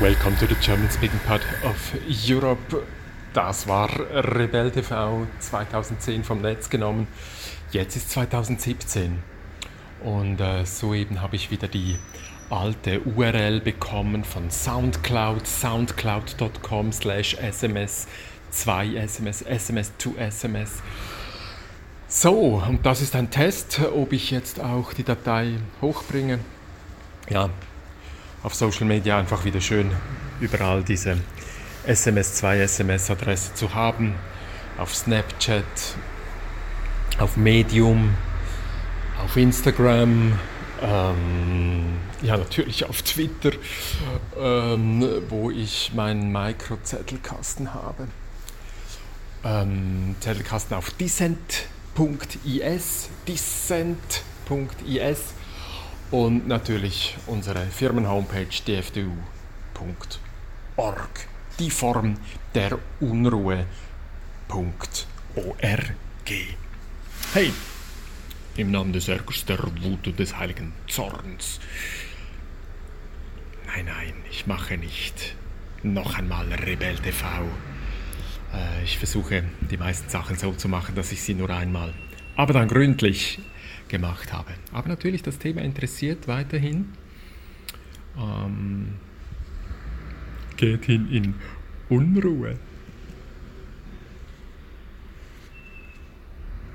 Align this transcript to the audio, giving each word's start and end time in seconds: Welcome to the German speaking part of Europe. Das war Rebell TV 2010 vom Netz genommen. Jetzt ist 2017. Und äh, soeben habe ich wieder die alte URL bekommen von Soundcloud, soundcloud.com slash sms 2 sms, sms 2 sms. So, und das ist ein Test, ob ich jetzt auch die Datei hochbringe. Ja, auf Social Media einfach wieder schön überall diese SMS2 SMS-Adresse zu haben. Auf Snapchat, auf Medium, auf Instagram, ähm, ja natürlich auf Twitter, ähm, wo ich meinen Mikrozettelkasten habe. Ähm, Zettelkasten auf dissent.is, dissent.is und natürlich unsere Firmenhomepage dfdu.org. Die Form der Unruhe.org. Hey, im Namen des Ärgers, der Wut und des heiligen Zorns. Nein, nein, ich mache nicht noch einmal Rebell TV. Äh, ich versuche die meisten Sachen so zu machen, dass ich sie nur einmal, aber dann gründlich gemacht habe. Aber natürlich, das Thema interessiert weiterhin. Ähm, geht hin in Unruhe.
Welcome 0.00 0.34
to 0.38 0.46
the 0.46 0.54
German 0.54 0.88
speaking 0.88 1.18
part 1.26 1.42
of 1.62 1.76
Europe. 2.08 2.86
Das 3.34 3.68
war 3.68 3.90
Rebell 4.34 4.70
TV 4.70 5.26
2010 5.40 6.24
vom 6.24 6.40
Netz 6.40 6.70
genommen. 6.70 7.06
Jetzt 7.70 7.96
ist 7.96 8.10
2017. 8.12 9.18
Und 10.02 10.40
äh, 10.40 10.64
soeben 10.64 11.20
habe 11.20 11.36
ich 11.36 11.50
wieder 11.50 11.68
die 11.68 11.98
alte 12.48 13.02
URL 13.02 13.60
bekommen 13.60 14.24
von 14.24 14.50
Soundcloud, 14.50 15.46
soundcloud.com 15.46 16.92
slash 16.92 17.34
sms 17.34 18.08
2 18.52 18.96
sms, 18.96 19.42
sms 19.42 19.92
2 19.98 20.16
sms. 20.16 20.82
So, 22.08 22.62
und 22.66 22.86
das 22.86 23.02
ist 23.02 23.14
ein 23.14 23.30
Test, 23.30 23.78
ob 23.94 24.14
ich 24.14 24.30
jetzt 24.30 24.60
auch 24.60 24.94
die 24.94 25.04
Datei 25.04 25.58
hochbringe. 25.82 26.38
Ja, 27.28 27.50
auf 28.42 28.54
Social 28.54 28.86
Media 28.86 29.18
einfach 29.18 29.44
wieder 29.44 29.60
schön 29.60 29.90
überall 30.40 30.82
diese 30.82 31.18
SMS2 31.86 32.60
SMS-Adresse 32.60 33.54
zu 33.54 33.74
haben. 33.74 34.14
Auf 34.78 34.94
Snapchat, 34.94 35.64
auf 37.18 37.36
Medium, 37.36 38.14
auf 39.22 39.36
Instagram, 39.36 40.38
ähm, 40.82 41.98
ja 42.22 42.38
natürlich 42.38 42.86
auf 42.86 43.02
Twitter, 43.02 43.52
ähm, 44.38 45.04
wo 45.28 45.50
ich 45.50 45.92
meinen 45.94 46.32
Mikrozettelkasten 46.32 47.74
habe. 47.74 48.08
Ähm, 49.44 50.16
Zettelkasten 50.20 50.76
auf 50.76 50.90
dissent.is, 50.90 51.68
dissent.is 53.28 54.04
und 56.10 56.48
natürlich 56.48 57.16
unsere 57.26 57.66
Firmenhomepage 57.66 58.62
dfdu.org. 58.66 59.18
Die 61.58 61.70
Form 61.70 62.16
der 62.54 62.78
Unruhe.org. 63.00 63.66
Hey, 67.32 67.52
im 68.56 68.70
Namen 68.70 68.92
des 68.92 69.08
Ärgers, 69.08 69.44
der 69.44 69.58
Wut 69.58 70.06
und 70.06 70.18
des 70.18 70.36
heiligen 70.36 70.72
Zorns. 70.88 71.60
Nein, 73.66 73.84
nein, 73.86 74.14
ich 74.30 74.46
mache 74.46 74.76
nicht 74.76 75.36
noch 75.82 76.18
einmal 76.18 76.52
Rebell 76.52 76.96
TV. 76.96 77.26
Äh, 78.52 78.84
ich 78.84 78.98
versuche 78.98 79.44
die 79.70 79.76
meisten 79.76 80.10
Sachen 80.10 80.36
so 80.36 80.52
zu 80.52 80.68
machen, 80.68 80.94
dass 80.94 81.12
ich 81.12 81.22
sie 81.22 81.34
nur 81.34 81.50
einmal, 81.50 81.94
aber 82.36 82.52
dann 82.52 82.68
gründlich 82.68 83.38
gemacht 83.90 84.32
habe. 84.32 84.52
Aber 84.72 84.88
natürlich, 84.88 85.22
das 85.22 85.38
Thema 85.38 85.60
interessiert 85.60 86.26
weiterhin. 86.26 86.92
Ähm, 88.16 88.94
geht 90.56 90.86
hin 90.86 91.08
in 91.10 91.34
Unruhe. 91.88 92.58